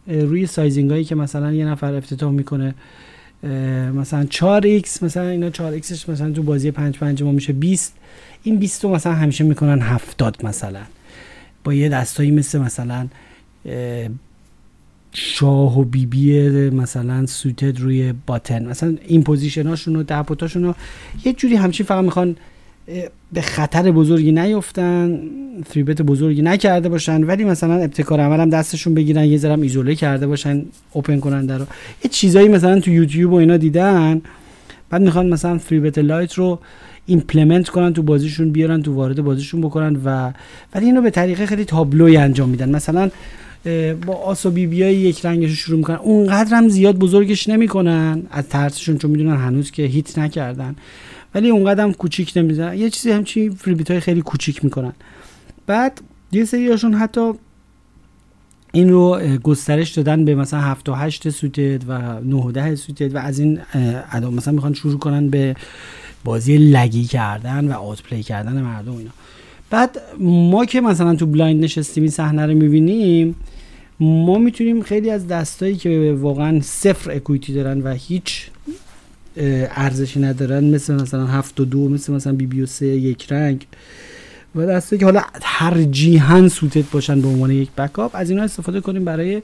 روی 0.08 0.46
sizing 0.46 0.92
هایی 0.92 1.04
که 1.04 1.16
مثلا 1.16 1.54
یه 1.54 1.66
نفر 1.66 1.94
افتتاح 1.94 2.32
می‌کنه 2.32 2.76
مثلا 3.96 4.26
4x 4.26 5.04
مثلا 5.04 5.28
اینا 5.28 5.52
4xش 5.52 6.10
مثلا 6.10 6.32
تو 6.32 6.44
بازی 6.44 6.72
5 6.72 6.98
5 6.98 7.24
ما 7.24 7.32
میشه 7.32 7.54
20 7.54 7.96
این 8.44 8.58
20 8.58 8.84
رو 8.84 8.90
مثلا 8.96 9.14
همیشه 9.14 9.44
می‌کنن 9.44 9.82
70 9.82 10.46
مثلا. 10.46 10.82
با 11.64 11.74
یه 11.74 11.90
دستایی 11.90 12.32
مثل 12.32 12.60
مثلا 12.60 13.08
شاه 15.14 15.80
و 15.80 15.84
بیبی 15.84 16.50
مثلا 16.70 17.26
suited 17.26 17.80
روی 17.80 18.14
button 18.28 18.66
مثلا 18.66 18.96
این 19.08 19.24
position 19.24 19.68
هاشون 19.68 19.96
و 19.96 20.04
دپوتاشون 20.04 20.64
رو 20.64 20.76
یه 21.26 21.34
جوری 21.34 21.56
همچین 21.56 21.86
فقط 21.86 22.04
می‌خوان 22.04 22.36
به 23.34 23.42
خطر 23.42 23.92
بزرگی 23.92 24.32
نیفتن 24.32 25.20
three-bet 25.66 26.02
بزرگی 26.02 26.42
نکرده 26.42 26.90
باشن 26.90 27.24
ولی 27.24 27.44
مثلا 27.44 27.74
ابتکار 27.74 28.20
عملم 28.20 28.50
دستشون 28.50 28.94
بگیرن 28.94 29.26
یه 29.26 29.38
ذرم 29.38 29.62
ایزوله 29.62 29.96
کرده 29.96 30.28
باشن 30.28 30.66
open 30.92 31.20
کنن 31.20 31.46
در 31.46 31.58
رو. 31.58 31.66
یه 32.04 32.12
چیزایی 32.12 32.48
مثلا 32.48 32.80
تو 32.80 32.92
یوتیوب 32.92 33.34
و 33.34 33.36
اینا 33.36 33.58
دیدن 33.58 34.22
بعد 34.90 35.02
می‌خوان 35.02 35.30
مثلا 35.30 35.58
three-bet 35.58 35.98
light 35.98 36.34
رو 36.34 36.60
implement 37.06 37.70
کنن 37.70 37.94
تو 37.94 38.02
بازیشون 38.04 38.52
بیارن 38.52 38.82
تو 38.82 38.94
وارد 38.94 39.22
بازیشون 39.22 39.62
بکنن 39.62 40.02
و 40.06 40.32
ولی 40.76 40.86
اینو 40.86 41.02
به 41.02 41.10
طریقه 41.10 41.46
خیلی 41.46 41.66
تابلویی 41.66 42.18
انجام 42.18 42.50
میدن. 42.50 42.70
مثلا 42.70 43.10
با 44.06 44.14
آس 44.14 44.46
و 44.46 44.52
بی 44.52 44.68
بیای 44.68 44.96
یک 44.96 45.26
رنگش 45.26 45.50
رو 45.50 45.56
شروع 45.56 45.78
می‌کنن. 45.78 45.96
اونقدر 45.96 46.58
هم 46.58 46.70
زیاد 46.70 46.96
بزرگش 46.98 47.50
نمی‌کنن. 47.50 48.24
از 48.32 48.48
ترسشون 48.48 48.98
چون 48.98 49.12
می‌دونن 49.12 49.38
هنوز 49.38 49.72
که 49.72 49.84
hit 49.84 50.20
نکردن. 50.20 50.76
ولی 51.36 51.50
اونقدر 51.50 51.84
هم 51.84 51.94
کوچیک 51.94 52.34
نمی‌زنن. 52.36 52.78
یه 52.78 52.90
چیزی 52.90 53.12
همچی 53.12 53.50
three-bet 53.50 53.92
های 53.92 54.00
خیلی 54.00 54.22
کوچیک 54.22 54.64
می‌کنن. 54.64 54.94
بعد 55.68 56.02
یه 56.32 56.46
سریاشون 56.46 56.94
حتی 56.94 57.32
این 58.72 58.90
رو 58.90 59.20
گسترش 59.44 59.92
دادن 59.92 60.26
به 60.26 60.36
مثلا 60.36 60.60
7 60.60 60.90
و 60.90 60.94
8 60.94 61.30
suited 61.30 61.84
و 61.88 62.22
9 62.22 62.36
و 62.36 62.52
10 62.52 62.76
suited 62.76 63.16
و 63.16 63.18
از 63.18 63.40
این 63.40 63.60
ادا 64.12 64.32
مثلا 64.32 64.54
می‌خوان 64.54 64.74
شروع 64.74 65.00
کنن 65.00 65.30
به 65.30 65.56
بازی 66.24 66.58
LAG 66.58 66.92
ی 66.92 67.04
کردن 67.04 67.68
و 67.68 67.72
outplay 67.72 68.24
کردن 68.24 68.62
مردم 68.62 68.98
اینا. 68.98 69.12
بعد 69.70 69.98
ما 70.20 70.66
که 70.66 70.82
مثلا 70.82 71.16
تو 71.16 71.26
blind 71.26 71.64
نشستیم 71.64 72.04
این 72.04 72.12
صحنه 72.12 72.46
رو 72.46 72.54
می‌بینیم 72.54 73.36
ما 74.00 74.38
می‌تونیم 74.38 74.82
خیلی 74.82 75.10
از 75.10 75.28
دستایی 75.28 75.76
که 75.76 76.16
واقعا 76.20 76.60
صفر 76.62 77.12
equity 77.12 77.54
دارن 77.54 77.82
و 77.82 77.94
هیچ 77.94 78.48
ارزشی 79.38 80.20
ندارن 80.20 80.64
مثل 80.64 80.94
مثلا 80.94 81.28
هفت 81.28 81.60
و 81.60 81.66
دو 81.66 81.90
مثل 81.90 82.14
مثلا 82.14 82.34
بی 82.34 82.46
بی 82.46 82.62
و 82.62 82.66
سه 82.66 82.88
یک 82.88 83.32
رنگ 83.32 83.68
و 84.56 84.66
دسته 84.66 84.98
که 84.98 85.06
حالا 85.06 85.22
ترجیحاً 85.42 86.48
suited 86.48 86.92
باشن 86.92 87.22
به 87.22 87.28
عنوان 87.28 87.52
یک 87.52 87.72
backup 87.72 88.12
از 88.14 88.30
اینا 88.30 88.44
استفاده 88.44 88.82
کنیم 88.82 89.06
برای 89.06 89.42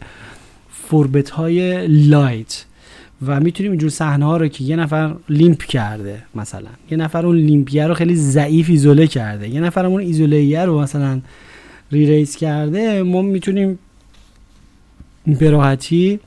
four-bet 0.72 1.29
های 1.29 1.88
light. 1.88 2.65
و 3.27 3.39
می‌تونیم 3.39 3.72
اینجور 3.72 3.89
صحنه 3.89 4.25
ها 4.25 4.38
رو 4.38 4.48
که 4.48 4.63
یه 4.63 4.75
نفر 4.75 5.15
limp 5.29 5.63
کرده 5.63 6.24
مثلا 6.36 6.70
یه 6.91 6.98
نفر 6.98 7.25
اون 7.25 7.36
limp 7.36 7.70
یه 7.70 7.88
رو 7.88 7.94
خیلی 7.94 8.15
ضعیف 8.15 8.70
ایزوله 8.70 9.08
کرده 9.08 9.50
یه 9.50 9.62
نفر 9.62 9.86
اون 9.86 10.01
ایزوله 10.01 10.65
رو 10.65 10.82
مثلا 10.82 11.22
re-raise 11.91 12.36
کرده 12.36 13.03
ما 13.03 13.22
می‌تونیم 13.22 13.79
به 15.33 15.50
راحتی 15.50 16.19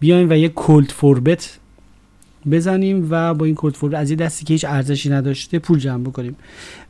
بیایم 0.00 0.30
و 0.30 0.32
یه 0.32 0.48
cold 0.48 0.90
four-bet 0.90 1.58
بزنیم 2.50 3.06
و 3.10 3.34
با 3.34 3.46
این 3.46 3.54
cold 3.58 3.74
four-bet 3.74 3.94
از 3.94 4.10
یه 4.10 4.16
دستی 4.16 4.44
که 4.44 4.54
هیچ 4.54 4.64
ارزشی 4.64 5.10
نداشته 5.10 5.58
پول 5.58 5.78
جمع 5.78 6.04
بکنیم. 6.04 6.36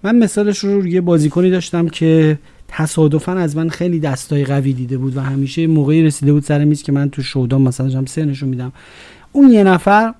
من 0.02 0.18
مثالش 0.18 0.59
رو 0.59 0.80
روی 0.80 1.00
بازیکنی 1.00 1.50
داشتم 1.50 1.88
که 1.88 2.38
تصادفا 2.68 3.32
از 3.32 3.56
من 3.56 3.68
خیلی 3.68 4.00
دستای 4.00 4.44
قوی 4.44 4.73
دیده 4.73 4.99
بود 4.99 5.16
و 5.16 5.20
همیشه 5.20 5.66
موقعی 5.66 6.02
رسیده 6.02 6.32
بود 6.32 6.42
سر 6.42 6.64
میز 6.64 6.82
که 6.82 6.92
من 6.92 7.11
تو 7.11 7.23
showdown 7.23 7.62
مثلا 7.62 7.88
جام 7.88 8.06
سه 8.06 8.25
نشون 8.25 8.49
میدم. 8.49 8.73
اون 9.32 9.50
یه 9.50 9.64
نفر 9.64 10.14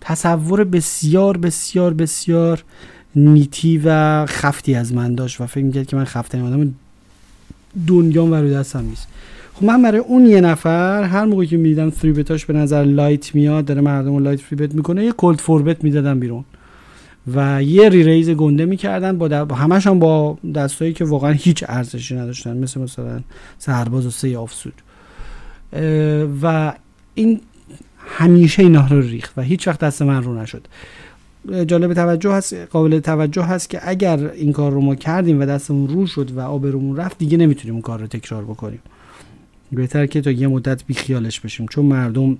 تصور 0.00 0.64
بسیار 0.64 1.36
بسیار 1.36 1.94
بسیار 1.94 2.64
nitty 3.16 3.80
و 3.84 4.26
خفتی 4.26 4.74
از 4.74 4.92
من 4.92 5.14
داشت 5.14 5.40
و 5.40 5.46
فکر 5.46 5.64
می‌کرد 5.64 5.86
که 5.86 5.96
من 5.96 6.04
خفته 6.04 6.42
آدم 6.42 6.74
دنیام 7.86 8.30
و 8.30 8.34
رو 8.34 8.50
دستم 8.50 8.84
نیست. 8.84 9.08
خب 9.54 9.64
من 9.64 9.82
برای 9.82 9.98
اون 9.98 10.26
یه 10.26 10.40
نفر 10.40 11.02
هر 11.02 11.24
موقعی 11.24 11.46
که 11.46 11.56
می‌دیدم 11.56 11.90
three-bet 11.90 12.12
هاش 12.12 12.46
به 12.46 12.52
نظر 12.54 12.82
light 12.82 13.34
میاد 13.34 13.64
داره 13.64 13.80
مردم 13.80 14.18
light 14.18 14.40
three-bet 14.40 14.74
می‌کنه 14.74 15.04
یه 15.04 15.12
cold 15.12 15.38
four-bet 15.38 15.84
می‌دادم 15.84 16.20
بیرون. 16.20 16.44
و 17.34 17.62
یه 17.62 17.88
ری 17.88 18.02
ریز 18.02 18.30
گنده 18.30 18.64
می‌کردن 18.64 19.18
با 19.18 19.54
همش 19.54 19.86
هم 19.86 19.98
با 19.98 20.38
دستایی 20.54 20.92
که 20.92 21.04
واقعا 21.04 21.32
هیچ 21.32 21.64
ارزشی 21.68 22.14
نداشتن 22.14 22.56
مثل 22.56 22.80
مثلا 22.80 23.20
سرباز 23.58 24.06
و 24.06 24.10
سه 24.10 24.38
آفسود. 24.38 24.74
و 26.42 26.72
این 27.14 27.40
همیشه 27.98 28.62
اینا 28.62 28.86
رو 28.86 29.00
ریخت 29.00 29.32
و 29.36 29.42
هیچ 29.42 29.68
وقت 29.68 29.80
دست 29.80 30.02
من 30.02 30.22
رو 30.22 30.40
نشد. 30.40 30.66
جالب 31.66 31.94
توجه 31.94 32.32
هست 32.32 32.54
قابل 32.54 32.98
توجه 32.98 33.42
هست 33.42 33.70
که 33.70 33.80
اگر 33.88 34.30
این 34.30 34.52
کار 34.52 34.72
رو 34.72 34.80
ما 34.80 34.94
کردیم 34.94 35.40
و 35.40 35.46
دستمون 35.46 35.88
رو 35.88 36.06
شد 36.06 36.30
و 36.36 36.40
آبرومون 36.40 36.96
رفت 36.96 37.18
دیگه 37.18 37.36
نمی‌تونیم 37.36 37.74
اون 37.74 37.82
کار 37.82 38.00
رو 38.00 38.06
تکرار 38.06 38.44
بکنیم. 38.44 38.80
بهتر 39.74 40.06
که 40.06 40.20
تا 40.20 40.30
یه 40.30 40.48
مدت 40.48 40.84
بیخیالش 40.84 41.40
بشیم 41.40 41.66
چون 41.66 41.86
مردم 41.86 42.38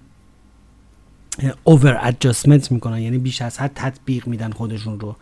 اوور 1.64 1.98
ادجستمنت 2.02 2.72
می‌کنن 2.72 2.98
یعنی 2.98 3.18
بیش 3.18 3.42
از 3.42 3.58
حد 3.58 3.72
تطبیق 3.74 4.26
میدن 4.26 4.50
خودشون 4.50 5.00
رو 5.00 5.16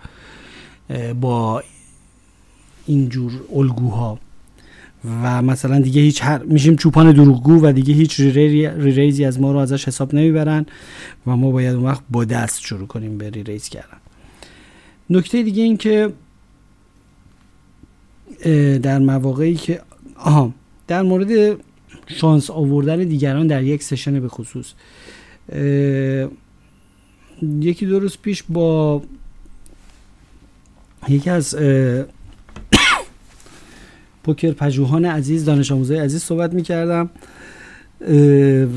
با 1.21 1.63
اینجور 2.87 3.33
الگوها. 3.55 4.19
و 5.23 5.43
مثلا 5.43 5.81
دیگه 5.81 6.01
هیچ 6.01 6.25
هر 6.25 6.39
میشیم 6.39 6.77
چوپان 6.77 7.13
دروغگو 7.13 7.67
و 7.67 7.73
دیگه 7.73 7.95
هیچ 7.95 8.21
ریریزی 8.21 9.25
از 9.25 9.41
ما 9.41 9.53
رو 9.53 9.59
ازش 9.59 9.89
حساب 9.89 10.15
نمی‌برن 10.15 10.67
و 11.27 11.37
ما 11.37 11.51
باید 11.51 11.75
اون 11.75 11.85
وقت 11.85 12.03
با 12.11 12.25
دست 12.25 12.61
شروع 12.61 12.87
کنیم 12.87 13.19
به 13.19 13.31
ریریز 13.31 13.69
کردن. 13.69 13.99
نکته 15.11 15.43
دیگه 15.43 15.63
این 15.63 15.77
که 15.77 16.13
در 18.83 18.99
مواقعی 18.99 19.55
که 19.55 19.81
آها 20.17 20.53
در 20.87 21.03
مورد 21.03 21.57
شانس 22.07 22.51
آوردن 22.51 22.99
دیگران 22.99 23.47
در 23.47 23.63
یک 23.63 23.83
session 23.83 24.21
به 24.21 24.29
خصوص. 24.29 24.73
یکی 27.43 27.87
دو 27.87 28.01
روز 28.01 28.17
پیش 28.23 28.43
با 28.49 29.03
یکی 31.09 31.31
از 31.31 31.57
پوکر 34.25 34.53
پژوهان 34.53 35.05
عزیز 35.05 35.45
دانش 35.45 35.73
آموزای 35.73 35.99
عزیز 35.99 36.23
صحبت 36.23 36.53
می‌کردم 36.53 37.11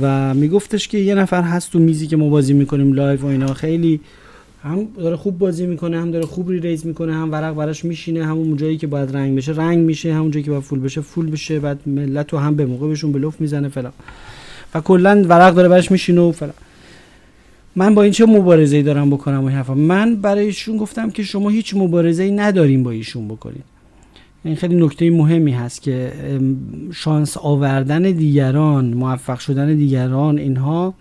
و 0.02 0.34
میگفتش 0.34 0.88
که 0.88 0.98
یه 0.98 1.16
نفر 1.16 1.42
هست 1.42 1.72
تو 1.72 1.80
میزی 1.80 2.08
که 2.08 2.18
ما 2.18 2.30
بازی 2.30 2.54
می‌کنیم 2.54 2.94
live 2.94 3.22
و 3.22 3.26
اینا. 3.26 3.54
خیلی 3.54 4.02
هم 4.66 4.88
داره 4.98 5.16
خوب 5.16 5.38
بازی 5.38 5.66
می‌کنه 5.66 6.02
هم 6.02 6.12
داره 6.12 6.26
خوب 6.26 6.50
re-raise 6.50 6.86
می‌کنه 6.86 7.14
هم 7.14 7.32
ورق 7.32 7.56
براش 7.56 7.86
میشینه 7.86 8.26
همون 8.26 8.58
جایی 8.58 8.78
که 8.78 8.88
باید 8.88 9.16
رنگ 9.16 9.38
بشه 9.38 9.52
رنگ 9.52 9.86
میشه 9.86 10.14
همون 10.14 10.32
جایی 10.32 10.44
که 10.44 10.52
باید 10.52 10.64
full 10.64 10.80
بشه 10.80 11.02
full 11.02 11.32
بشه 11.32 11.60
بعد 11.60 11.80
ملت 11.86 12.34
رو 12.34 12.40
هم 12.40 12.56
به 12.56 12.66
موقع 12.66 12.88
بهشون 12.88 13.12
بلوف 13.12 13.42
می‌زنه 13.42 13.70
فلان. 13.70 13.94
و 14.76 14.82
کلا 14.82 15.26
ورق 15.30 15.54
داره 15.54 15.70
براش 15.70 15.92
میشینه 15.92 16.22
و 16.22 16.32
فلان. 16.32 16.54
من 17.76 17.96
با 17.96 18.04
این 18.04 18.12
چه 18.12 18.26
مبارزه‌ای 18.26 18.84
دارم 18.84 19.10
بکنم 19.10 19.44
و 19.44 19.50
حرفا؟ 19.50 19.74
من 19.74 20.16
برایشون 20.16 20.78
گفتم 20.78 21.10
که 21.10 21.24
شما 21.24 21.50
هیچ 21.50 21.76
مبارزه‌ای 21.76 22.32
نداریم 22.32 22.84
با 22.84 22.92
ایشون 22.92 23.28
بکنید 23.28 23.64
این 24.44 24.56
خیلی 24.56 24.76
نکته 24.76 25.12
مهمی 25.12 25.52
هست 25.52 25.82
که 25.82 26.12
شانس 26.94 27.38
آوردن 27.38 28.02
دیگران 28.02 28.86
موفق 28.86 29.40
شدن 29.40 29.76
دیگران 29.76 30.38
اینها 30.38 30.94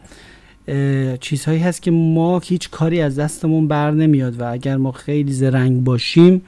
چیزهایی 1.20 1.58
هست 1.58 1.82
که 1.82 1.90
ما 1.90 2.38
هیچ 2.38 2.70
کاری 2.70 3.00
از 3.00 3.18
دستمون 3.18 3.68
بر 3.68 3.90
نمیاد 3.90 4.40
و 4.40 4.52
اگر 4.52 4.76
ما 4.76 4.92
خیلی 4.92 5.32
زرنگ 5.32 5.84
باشیم 5.84 6.42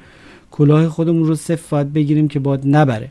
کلاه 0.50 0.88
خودمون 0.88 1.25
رو 1.25 1.35
صفت 1.35 1.75
بگیریم 1.75 2.28
که 2.28 2.38
باد 2.38 2.62
نبره. 2.66 3.11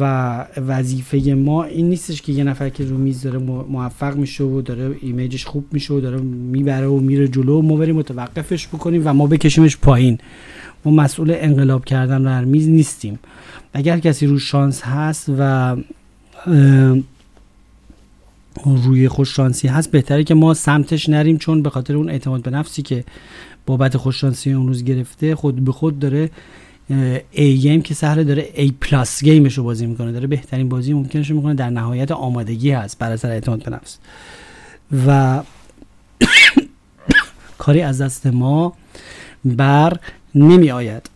و 0.00 0.44
وظیفه 0.56 1.34
ما 1.34 1.64
این 1.64 1.88
نیستش 1.88 2.22
که 2.22 2.32
یه 2.32 2.44
نفر 2.44 2.68
که 2.68 2.84
رو 2.84 2.98
میز 2.98 3.22
داره 3.22 3.38
موفق 3.38 4.16
میشه 4.16 4.44
و 4.44 4.60
داره 4.62 4.96
ایمیجش 5.00 5.44
خوب 5.44 5.64
میشه 5.72 5.94
و 5.94 6.00
داره 6.00 6.20
می‌بره 6.20 6.86
و 6.86 7.00
میره 7.00 7.28
جلو 7.28 7.62
ما 7.62 7.76
بریم 7.76 7.96
متوقفش 7.96 8.68
بکنیم 8.68 9.02
و 9.04 9.12
ما 9.12 9.26
بکشیمش 9.26 9.76
پایین. 9.76 10.18
ما 10.84 10.92
مسئول 10.92 11.34
انقلاب 11.36 11.84
کردن 11.84 12.26
رو 12.26 12.48
میز 12.48 12.68
نیستیم. 12.68 13.18
اگر 13.72 13.98
کسی 13.98 14.26
رو 14.26 14.38
شانس 14.38 14.82
هست 14.82 15.30
و 15.38 15.76
روی 18.64 19.08
خوششانسی 19.08 19.68
هست. 19.68 19.90
بهتره 19.90 20.24
که 20.24 20.34
ما 20.34 20.54
سمتش 20.54 21.08
نریم 21.08 21.38
چون 21.38 21.62
به 21.62 21.70
خاطر 21.70 21.96
اون 21.96 22.10
اعتماد 22.10 22.42
به 22.42 22.50
نفسی 22.50 22.82
که 22.82 23.04
بابت 23.66 23.96
خوششانسی 23.96 24.52
اون 24.52 24.66
روز 24.66 24.84
گرفته 24.84 25.34
خود 25.34 25.64
به 25.64 25.72
خود 25.72 25.98
داره 25.98 26.30
A 27.30 27.56
game 27.56 27.82
که 27.82 27.94
سهل 27.94 28.24
داره 28.24 28.48
A 28.54 28.72
plus 28.80 29.24
game 29.24 29.47
ش 29.47 29.58
رو 29.58 29.64
بازی 29.64 29.86
می‌کنه. 29.86 30.12
داره 30.12 30.26
بهترین 30.26 30.68
بازی 30.68 30.92
ممکنش 30.92 31.30
رو 31.30 31.36
می‌کنه. 31.36 31.54
در 31.54 31.70
نهایت 31.70 32.10
آمادگی 32.10 32.70
هست 32.70 32.98
بر 32.98 33.12
اثر 33.12 33.30
اعتماد 33.30 33.64
به 33.64 33.70
نفس. 33.70 33.98
و 35.06 35.42
کاری 37.58 37.80
از 37.82 38.00
دست 38.00 38.26
ما 38.26 38.72
بر 39.44 39.96
نمی 40.34 40.70
آید 40.70 41.10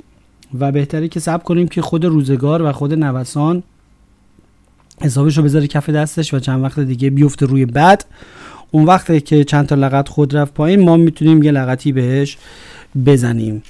و 0.60 0.72
بهتره 0.72 1.08
که 1.08 1.20
صبر 1.20 1.42
کنیم 1.42 1.68
که 1.68 1.82
خود 1.82 2.04
روزگار 2.04 2.62
و 2.62 2.72
خود 2.72 2.92
نوسان 2.94 3.62
حسابش 5.00 5.36
رو 5.36 5.42
بذاره 5.44 5.66
کف 5.66 5.90
دستش 5.90 6.34
و 6.34 6.38
چند 6.38 6.62
وقت 6.62 6.80
دیگه 6.80 7.10
بیفته 7.10 7.46
روی 7.46 7.66
بد. 7.66 8.04
اون 8.70 8.84
وقتی 8.84 9.20
که 9.20 9.44
چند 9.44 9.66
تا 9.66 9.74
لگد 9.74 10.08
خورد 10.08 10.36
رفت 10.36 10.54
پایین 10.54 10.84
ما 10.84 10.96
می‌تونیم 10.96 11.42
یه 11.42 11.50
لگدی 11.50 11.92
بهش 11.92 12.38
بزنیم 13.06 13.62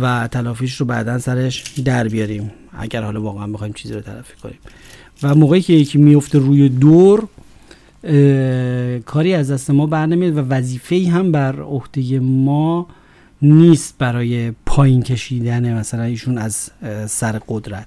و 0.00 0.28
تلافیش 0.28 0.76
رو 0.76 0.86
بعدا 0.86 1.18
سرش 1.18 1.64
در 1.84 2.08
بیاریم 2.08 2.50
اگر 2.78 3.02
حالا 3.02 3.22
واقعا 3.22 3.46
بخوایم 3.46 3.72
چیزی 3.72 3.94
رو 3.94 4.00
تلافی 4.00 4.34
کنیم. 4.42 4.58
و 5.22 5.34
موقعی 5.34 5.62
که 5.62 5.72
یکی 5.72 5.98
میفته 5.98 6.38
روی 6.38 6.68
دور 6.68 7.28
کاری 9.06 9.34
از 9.34 9.50
دست 9.50 9.70
ما 9.70 9.86
بر 9.86 10.06
نمیاد 10.06 10.36
و 10.36 10.40
وظیفه 10.40 11.08
هم 11.12 11.32
بر 11.32 11.60
عهده 11.60 12.20
ما 12.20 12.86
نیست 13.42 13.94
برای 13.98 14.52
پایین 14.66 15.02
کشیدن 15.02 15.74
مثلا 15.78 16.02
ایشون 16.02 16.38
از 16.38 16.70
سر 17.06 17.40
قدرت. 17.48 17.86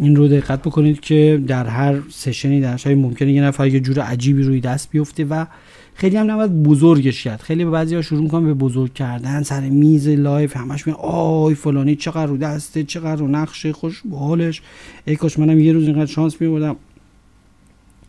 این 0.00 0.16
رو 0.16 0.28
دقت 0.28 0.62
بکنید 0.62 1.00
که 1.00 1.42
در 1.46 1.66
هر 1.66 1.96
سشنی 2.10 2.60
در 2.60 2.76
شاید 2.76 2.98
ممکنه 2.98 3.32
یه 3.32 3.42
نفر 3.42 3.66
یه 3.66 3.80
جور 3.80 4.00
عجیبی 4.00 4.42
روی 4.42 4.60
دست 4.60 4.90
بیفته 4.90 5.24
و 5.24 5.46
خیلی 5.94 6.16
هم 6.16 6.30
نباید 6.30 6.62
بزرگش 6.62 7.22
کرد 7.24 7.40
خیلی 7.40 7.64
به 7.64 7.70
بعضی 7.70 7.94
ها 7.94 8.02
شروع 8.02 8.22
می‌کنن 8.22 8.44
به 8.44 8.54
بزرگ 8.54 8.94
کردن 8.94 9.42
سر 9.42 9.60
میز 9.60 10.08
live 10.08 10.56
همش 10.56 10.86
میگن 10.86 10.98
آی 11.02 11.54
فلانی 11.54 11.96
چقدر 11.96 12.26
رو 12.26 12.36
دسته 12.36 12.84
چقدر 12.84 13.16
رو 13.16 13.28
نقشه 13.28 13.72
خوش 13.72 13.93
به 13.93 14.02
حالش 14.12 14.62
ای 15.04 15.16
کاش 15.16 15.38
منم 15.38 15.58
یه 15.58 15.72
روز 15.72 15.84
اینقدر 15.86 16.06
شانس 16.06 16.40
میبردم 16.40 16.76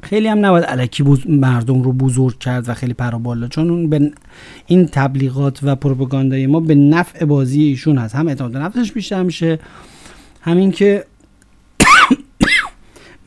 خیلی 0.04 0.28
هم 0.28 0.46
نباید 0.46 0.63
الکی 0.63 1.04
مردم 1.25 1.82
رو 1.82 1.94
بزرگ 1.94 2.40
کرد 2.40 2.70
و 2.70 2.74
خیلی 2.74 2.94
پرا 2.94 3.20
بالا 3.20 3.48
چون 3.48 3.70
اون 3.70 3.90
به 3.90 4.12
این 4.68 4.86
تبلیغات 4.86 5.60
و 5.63 5.75
پروپاگاندای 5.75 6.48
ما 6.48 6.60
به 6.60 6.75
نفع 6.75 7.25
بازی 7.25 7.63
ایشون 7.63 7.98
هست. 7.98 8.16
هم 8.16 8.28
اعتماد 8.28 8.58
نفسش 8.58 8.92
بیشتر 8.92 9.24
میشه 9.24 9.60
همین 10.42 10.72
که 10.72 11.06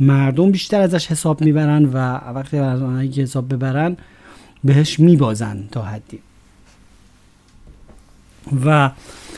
مردم 0.00 0.50
بیشتر 0.50 0.80
ازش 0.80 1.06
حساب 1.06 1.40
می‌برن 1.40 1.84
و 1.84 1.96
وقتی 2.34 2.58
از 2.58 2.82
حساب 3.18 3.54
ببرن 3.54 3.96
بهش 4.64 5.00
میبازن 5.00 5.64
تا 5.72 5.82
حدی. 5.82 6.18
و 8.64 8.90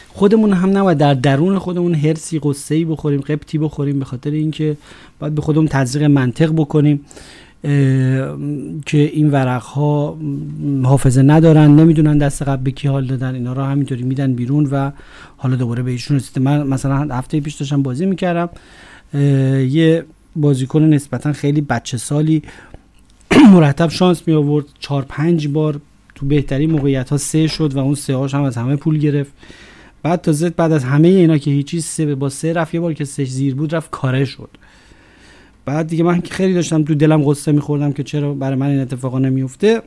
خودمون 0.08 0.52
هم 0.52 0.78
نباید 0.78 0.98
در 0.98 1.14
درون 1.14 1.58
خودمون 1.58 1.94
هرسی 1.94 2.40
قصه 2.42 2.74
ای 2.74 2.84
بخوریم 2.84 3.20
قبطی 3.20 3.58
بخوریم 3.58 3.98
به 3.98 4.04
خاطر 4.04 4.30
اینکه 4.30 4.76
باید 5.18 5.34
به 5.34 5.42
خودمون 5.42 5.68
تزریق 5.68 6.04
منطق 6.04 6.52
بکنیم 6.52 7.00
که 8.86 8.98
این 8.98 9.30
ورق 9.30 9.62
ها 9.62 10.18
حافظه 10.82 11.22
ندارن 11.22 11.76
نمی‌دونن 11.76 12.18
دست 12.18 12.42
قبل 12.42 12.62
به 12.62 12.70
کی 12.70 12.88
حال 12.88 13.06
دادن 13.06 13.34
اینا 13.34 13.52
رو 13.52 13.62
همینطوری 13.62 14.02
میدن 14.02 14.34
بیرون 14.34 14.66
و 14.66 14.90
حالا 15.36 15.56
دوباره 15.56 15.82
به 15.82 15.90
ایشون 15.90 16.16
رسیده. 16.16 16.40
من 16.40 16.66
مثلا 16.66 17.14
هفته 17.14 17.40
پیش 17.40 17.54
داشتم 17.54 17.82
بازی 17.82 18.06
می‌کردم 18.06 18.48
یه 19.70 20.04
بازیکن 20.36 20.82
نسبتا 20.82 21.32
خیلی 21.32 21.60
بچه 21.60 21.96
سالی 21.96 22.42
مرتب 23.52 23.90
شانس 23.90 24.28
می 24.28 24.34
آورد 24.34 24.64
چهار 24.78 25.06
پنج 25.08 25.48
بار 25.48 25.80
تو 26.14 26.26
بهترین 26.26 26.70
موقعیت 26.70 27.10
ها 27.10 27.16
سه 27.16 27.46
شد 27.46 27.74
و 27.74 27.78
اون 27.78 27.94
سه 27.94 28.16
هاش 28.16 28.34
هم 28.34 28.42
از 28.42 28.56
همه 28.56 28.76
پول 28.76 28.98
گرفت. 28.98 29.32
بعد 30.02 30.20
تازه 30.20 30.50
بعد 30.50 30.72
از 30.72 30.84
همه 30.84 31.08
اینا 31.08 31.38
که 31.38 31.50
هیچی 31.50 31.80
سه 31.80 32.14
با 32.14 32.28
سه 32.28 32.52
رفت. 32.52 32.74
یه 32.74 32.80
بار 32.80 32.94
که 32.94 33.04
سه 33.04 33.24
زیر 33.24 33.54
بود 33.54 33.74
رفت 33.74 33.90
کاره 33.90 34.24
شد. 34.24 34.50
بعد 35.64 35.86
دیگه 35.86 36.04
من 36.04 36.20
خیلی 36.20 36.54
داشتم 36.54 36.84
تو 36.84 36.94
دلم 36.94 37.30
قصه 37.30 37.52
میخوردم 37.52 37.92
که 37.92 38.02
چرا 38.02 38.34
برای 38.34 38.56
من 38.56 38.66
این 38.66 38.80
اتفاقا 38.80 39.18
نمیفته 39.18 39.82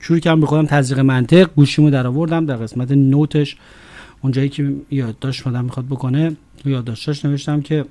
شروع 0.00 0.18
کردم 0.18 0.40
به 0.40 0.46
خودم 0.46 0.66
تزریق 0.66 1.00
منطق 1.00 1.50
گوشیمو 1.56 1.90
در 1.90 2.06
آوردم 2.06 2.46
در 2.46 2.56
قسمت 2.56 2.90
نوتش. 2.90 3.56
اونجایی 4.22 4.48
که 4.48 4.72
یادداشت 4.90 5.46
مادم 5.46 5.64
می‌خواد 5.64 5.86
بکنه 5.86 6.36
یادداشتش 6.64 7.24
نوشتم 7.24 7.60
که 7.60 7.84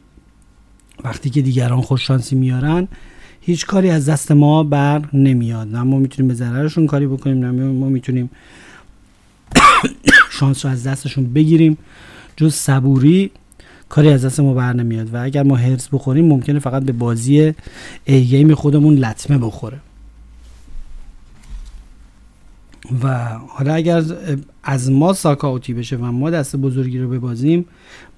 وقتی 1.04 1.30
که 1.30 1.42
دیگران 1.42 1.82
خوششانسی 1.82 2.36
میارن 2.36 2.88
هیچ 3.42 3.66
کاری 3.66 3.90
از 3.90 4.10
دست 4.10 4.32
ما 4.32 4.64
بر 4.64 5.02
نمیاد. 5.14 5.68
نه 5.68 5.84
ما 5.84 6.00
می‌تونیم 6.00 6.28
به 6.28 6.34
ضررشون 6.34 6.88
کاری 6.88 7.08
بکنیم 7.08 7.46
نه 7.46 7.52
ما 7.52 7.90
می‌تونیم 7.90 8.30
شانس 10.40 10.66
رو 10.66 10.72
از 10.72 10.88
دستشون 10.88 11.34
بگیریم. 11.34 11.78
جز 12.38 12.54
صبوری 12.54 13.32
کاری 13.90 14.10
از 14.10 14.26
دست 14.26 14.40
ما 14.40 14.54
بر 14.54 14.74
نمیاد 14.74 15.14
و 15.14 15.24
اگر 15.24 15.44
ما 15.44 15.56
هرس 15.56 15.90
بخوریم 15.92 16.26
ممکنه 16.26 16.60
فقط 16.60 16.84
به 16.84 16.92
بازی 16.92 17.54
ای 18.06 18.26
گیم 18.26 18.56
خودمون 18.56 18.96
لطمه 18.96 19.38
بخوره. 19.38 19.80
و 23.04 23.30
حالا 23.48 23.74
اگر 23.74 24.04
از 24.64 24.92
ما 24.92 25.14
ساکاوتی 25.14 25.74
بشه 25.74 25.96
و 25.96 26.06
ما 26.06 26.30
دست 26.30 26.56
بزرگی 26.56 27.00
رو 27.00 27.10
ببازیم 27.10 27.66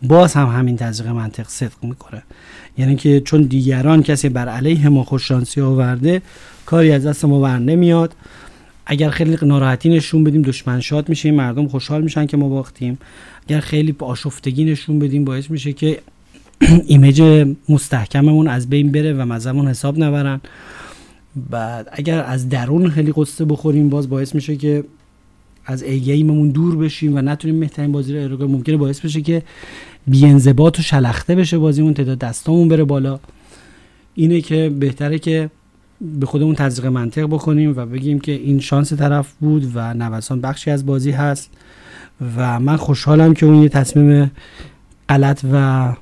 باز 0.03 0.33
هم 0.33 0.47
همین 0.47 0.75
تزریق 0.77 1.11
منطق 1.11 1.47
صدق 1.47 1.83
می‌کنه. 1.83 2.23
یعنی 2.77 2.95
که 2.95 3.21
چون 3.21 3.41
دیگران 3.41 4.03
کسی 4.03 4.29
بر 4.29 4.49
علیه 4.49 4.89
ما 4.89 5.03
خوششانسی 5.03 5.61
آورده 5.61 6.21
کاری 6.65 6.91
از 6.91 7.05
دست 7.05 7.25
ما 7.25 7.39
بر 7.39 7.59
نمیاد. 7.59 8.15
اگر 8.85 9.09
خیلی 9.09 9.37
ناراحتی 9.41 9.89
نشون 9.89 10.23
بدیم 10.23 10.41
دشمن 10.41 10.81
شاد 10.81 11.09
میشه 11.09 11.31
مردم 11.31 11.67
خوشحال 11.67 12.01
میشن 12.01 12.25
که 12.25 12.37
ما 12.37 12.49
باختیم. 12.49 12.97
اگر 13.47 13.59
خیلی 13.59 13.95
آشفتگی 13.99 14.65
نشون 14.65 14.99
بدیم 14.99 15.25
باعث 15.25 15.51
میشه 15.51 15.73
که 15.73 16.01
ایمیج 16.87 17.45
مستحکممون 17.69 18.47
از 18.47 18.69
بین 18.69 18.91
بره 18.91 19.13
و 19.13 19.25
مزمون 19.25 19.67
حساب 19.67 20.03
نبرن. 20.03 20.41
بعد 21.49 21.89
اگر 21.91 22.23
از 22.23 22.49
درون 22.49 22.89
خیلی 22.89 23.13
قصه 23.15 23.45
بخوریم 23.45 23.89
باز 23.89 24.09
باعث 24.09 24.35
میشه 24.35 24.55
که 24.55 24.83
از 25.65 25.83
ایگیممون 25.83 26.49
دور 26.49 26.75
بشیم 26.75 27.15
و 27.15 27.21
نتونیم 27.21 27.59
بهترین 27.59 27.91
بازی 27.91 28.13
رو 28.13 28.23
ارائه 28.23 28.45
ممکنه 28.45 28.77
باعث 28.77 28.99
بشه 28.99 29.21
که 29.21 29.43
بیانضباط 30.07 30.79
و 30.79 30.81
شلخته 30.81 31.35
بشه 31.35 31.57
بازیمون 31.57 31.93
تعداد 31.93 32.17
دستامون 32.17 32.67
بره 32.67 32.83
بالا. 32.83 33.19
اینه 34.15 34.41
که 34.41 34.71
بهتره 34.79 35.19
که 35.19 35.49
به 36.01 36.25
خودمون 36.25 36.55
تزریق 36.55 36.85
منطق 36.91 37.25
بکنیم 37.25 37.73
و 37.77 37.85
بگیم 37.85 38.19
که 38.19 38.31
این 38.31 38.59
شانس 38.59 38.93
طرف 38.93 39.33
بود 39.33 39.71
و 39.73 39.93
نوسان 39.93 40.41
بخشی 40.41 40.71
از 40.71 40.85
بازی 40.85 41.11
هست 41.11 41.49
و 42.37 42.59
من 42.59 42.75
خوشحالم 42.75 43.33
که 43.33 43.45
اون 43.45 43.63
یه 43.63 43.69
تصمیم 43.69 44.31
غلط 45.09 45.41
و 45.53 45.93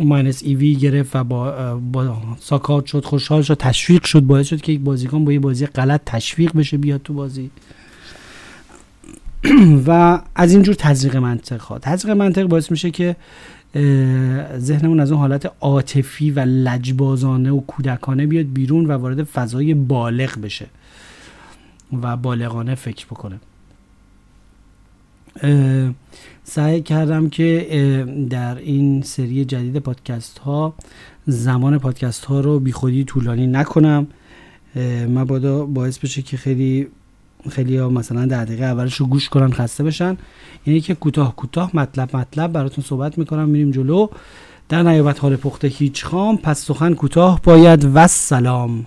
ماینس 0.00 0.42
ایوی 0.42 0.74
گرفت 0.74 1.16
و 1.16 1.24
با, 1.24 1.74
با 1.92 2.16
ساکات 2.40 2.86
شد 2.86 3.04
خوشحال 3.04 3.42
شد 3.42 3.54
تشویق 3.54 4.04
شد 4.04 4.20
باعث 4.20 4.46
شد 4.46 4.60
که 4.60 4.72
یک 4.72 4.80
بازیکن 4.80 5.24
با 5.24 5.32
یه 5.32 5.38
بازی 5.38 5.66
غلط 5.66 6.00
تشویق 6.06 6.52
بشه 6.56 6.76
بیاد 6.76 7.02
تو 7.02 7.14
بازی. 7.14 7.50
و 9.86 10.20
از 10.34 10.52
اینجور 10.52 10.74
تزریق 10.74 11.16
منطق 11.16 11.60
ها 11.60 11.78
تزریق 11.78 12.16
منطق 12.16 12.44
باعث 12.44 12.70
میشه 12.70 12.90
که 12.90 13.16
ذهنمون 14.58 15.00
از 15.00 15.12
اون 15.12 15.20
حالت 15.20 15.52
عاطفی 15.60 16.30
و 16.30 16.40
لجبازانه 16.40 17.50
و 17.50 17.60
کودکانه 17.60 18.26
بیاد 18.26 18.46
بیرون 18.46 18.86
و 18.86 18.92
وارد 18.92 19.22
فضای 19.22 19.74
بالغ 19.74 20.40
بشه 20.40 20.66
و 22.02 22.16
بالغانه 22.16 22.74
فکر 22.74 23.06
بکنه. 23.06 23.40
سعی 26.44 26.82
کردم 26.82 27.28
که 27.28 28.06
در 28.30 28.58
این 28.58 29.02
سری 29.02 29.44
جدید 29.44 29.78
پادکست 29.78 30.38
ها 30.38 30.74
زمان 31.26 31.78
پادکست 31.78 32.24
ها 32.24 32.40
رو 32.40 32.60
بیخودی 32.60 33.04
طولانی 33.04 33.46
نکنم. 33.46 34.06
مبادا 35.08 35.64
باعث 35.64 35.98
بشه 35.98 36.22
که 36.22 36.36
خیلی 36.36 36.86
خیلی 37.50 37.76
ها 37.76 37.88
مثلا 37.88 38.26
در 38.26 38.44
دقیقه 38.44 38.64
اولش 38.64 38.94
رو 38.94 39.06
گوش 39.06 39.28
کنن 39.28 39.52
خسته 39.52 39.84
بشن. 39.84 40.16
اینه 40.64 40.80
که 40.80 40.94
کوتاه 40.94 41.36
کوتاه 41.36 41.70
مطلب 41.74 42.16
مطلب 42.16 42.52
براتون 42.52 42.84
صحبت 42.84 43.18
می‌کنم. 43.18 43.48
میریم 43.48 43.70
جلو. 43.70 44.08
در 44.68 44.82
نیابت 44.82 45.20
حال 45.20 45.36
پخته 45.36 45.68
هیچ 45.68 46.04
خام 46.04 46.36
پس 46.36 46.58
سخن 46.64 46.94
کوتاه 46.94 47.40
باید. 47.42 47.90
و 47.94 48.06
سلام. 48.06 48.86